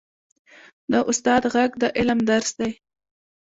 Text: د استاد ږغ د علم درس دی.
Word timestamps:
د 0.91 0.93
استاد 1.09 1.43
ږغ 1.53 1.71
د 1.81 1.83
علم 1.97 2.19
درس 2.29 2.51
دی. 2.59 2.71